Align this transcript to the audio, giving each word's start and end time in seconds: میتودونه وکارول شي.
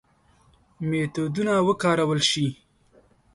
میتودونه 0.89 1.53
وکارول 1.67 2.19
شي. 2.29 2.45